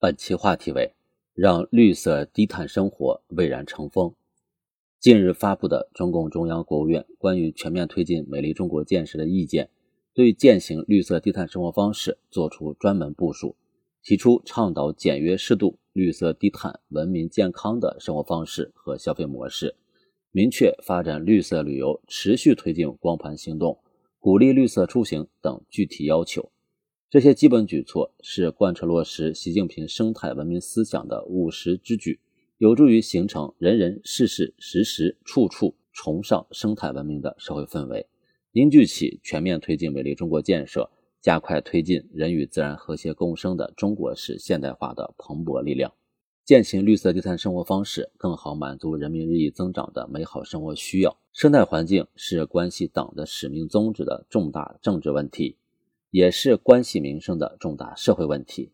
[0.00, 0.94] 本期话题为
[1.34, 4.14] “让绿色低碳生活蔚然成风”。
[5.00, 9.70] 近日发布的中共中央、国务院关于全面推进美丽中国建设的意见，
[10.14, 13.56] 对践行绿色低碳生活方式作出专门部署，
[14.00, 19.74] 提出倡导简约适度、绿色低碳、文明健康的生活方式和消费模式，
[20.30, 23.80] 明确发展绿色旅游、持续推进光盘行动、
[24.20, 26.52] 鼓励绿色出行等具体要求。
[27.10, 32.20] 这些基本举措是贯彻落实习近平生态文明思想的务实之举，
[32.58, 38.06] 有助于形成人人事事时时处处崇尚生态文明的社会氛围，
[38.52, 40.90] 凝聚起全面推进美丽中国建设、
[41.22, 45.90] 加快推进人与自然和谐共生的中国式现代化的蓬勃力量，
[46.44, 51.18] 践行绿色低碳生活方式，更好满足人民日益增长的美好生活需要。
[51.32, 55.56] 生态环境是关系党的使命宗旨的重大政治问题。
[56.10, 58.72] 也是关系民生的重大社会问题。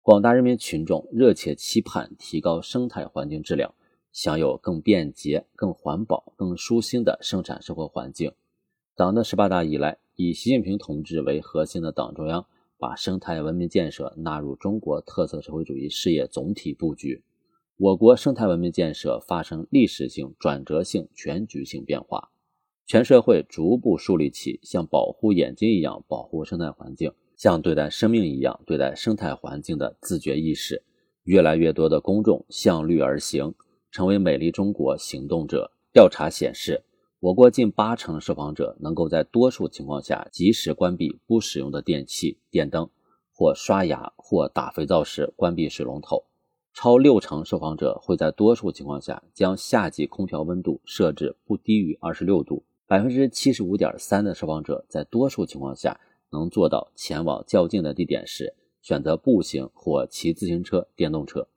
[0.00, 3.74] 广大人民群众热切期盼提高生态环境质量，
[4.10, 8.32] 享有更便捷、更环保、更舒心的生产生活环境。
[8.96, 12.46] 党的十八大以来，以习近平同志为核心的党中央
[12.78, 17.22] 把生态文明建设纳入中国特色社会主义事业总体布局，
[17.76, 22.31] 我国生态文明建设发生历史性、转折性、全局性变化。
[22.84, 30.82] 全社会逐步树立起像保护眼睛一样保护生态环境，像对待生命一样对待生态环境的自觉意识。
[31.24, 33.54] 越来越多的公众向绿而行，
[33.90, 35.70] 成为美丽中国行动者。
[35.92, 36.84] 调查显示，
[37.20, 42.90] 我国近八成受访者能够在多数情况下及时关闭不使用的电器、电灯，
[43.32, 46.24] 或刷牙或打肥皂时关闭水龙头。
[46.74, 52.64] 超六成受访者会在多数情况下将夏季空调温度设置不低于二十六度。
[52.92, 55.98] 百分之七十五点三的受访者在多数情况下
[56.28, 61.48] 能做到前往较近的地点时选择步行或骑自行车、电动车。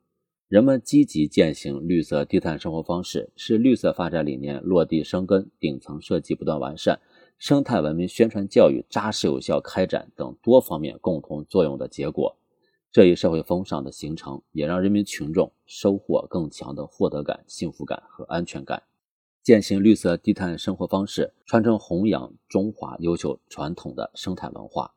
[0.48, 6.98] 人们积极践行绿色低碳生活方式，是绿色发展理念落地生根、顶层设计不断完善、
[7.36, 12.34] 生态文明宣传教育扎实有效开展等多方面共同作用的结果。
[12.90, 18.82] 这一社会风尚的形成，也让人民群众收获更强的获得感、幸福感和安全感。
[19.46, 24.96] 践行绿色低碳生活方式，传承弘扬中华优秀传统的生态文化。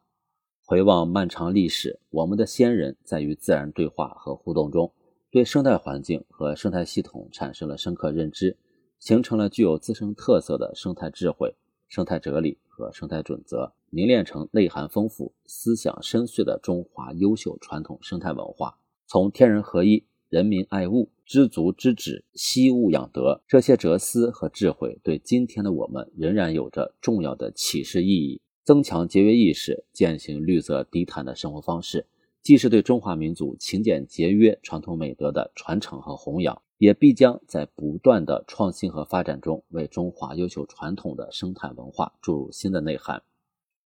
[0.65, 4.91] 回望漫长历史，我们的先人在与自然对话和互动中，
[5.29, 8.57] 对生态环境和生态系统产生了深刻认知，
[8.97, 11.55] 形成了具有自身特色的生态智慧、
[11.87, 18.79] 生态哲理和生态准则，凝练成内涵丰富、思想深邃的中华优秀传统生态文化。
[19.05, 20.08] 从天人合一。
[20.29, 28.39] 人民爱物，知足知止，惜物养德，这些哲思和智慧对今天的我们仍然有着重要的启示意义。
[28.63, 32.05] 增强节约意识，践行绿色低碳的生活方式，
[32.43, 43.23] 既是对中华民族勤俭节约传统美德的传承和弘扬，也必将在不断的创新和发展中，为中华优秀传统的生态文化注入新的内涵。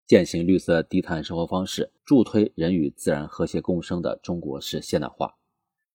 [0.05, 5.37] 践行绿色低碳生活方式，助推人与自然和谐共生的中国式现代化。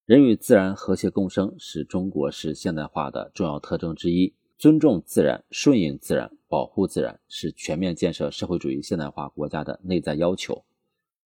[0.09, 4.33] 人与自然和谐共生是中国式现代化的重要特征之一。
[4.57, 10.65] 尊重自然、顺应自然、保护自然，是全面建设社会主义现代化国家的内在要求。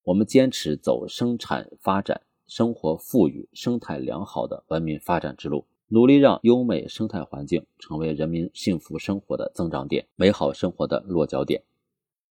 [0.01, 11.61] 我们坚持走生产发展、生活富裕、生态良好的文明发展之路，努力让优美生态环境成为人民幸福生活的增长点、美好生活的落脚点。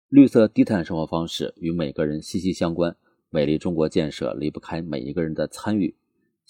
[0.08, 2.96] 绿色低碳生活方式与每个人息息相关，
[3.30, 5.94] 美丽中国建设离不开每一个人的参与。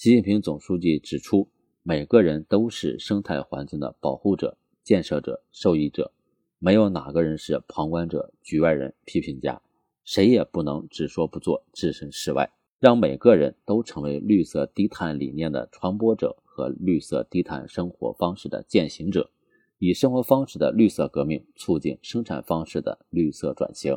[0.03, 1.49] 习近平总书记指出，
[1.85, 6.11] 每个人都是生态环境的保护者、建设者、受益者，
[6.59, 9.63] 没有哪个人是旁观者、局外人、批评家，
[10.03, 12.51] 谁也不能只说不做、置身事外。
[12.81, 19.31] 让每个人都成为绿色低碳理念的传播者和绿色低碳生活方式的践行者，
[19.79, 23.97] 以生活方式的绿色革命促进生产方式的绿色转型。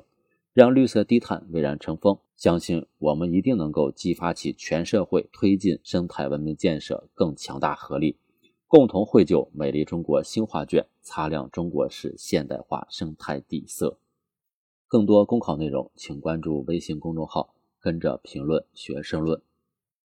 [0.54, 8.18] 让绿色低碳蔚然成风，相信我们一定能够激发起全社会推进生态文明建设更强大合力，
[8.68, 13.98] 共同绘就美丽中国新画卷，擦亮中国式现代化生态底色。
[14.88, 19.42] 更多公考内容，请关注微信公众号“跟着评论学申论”。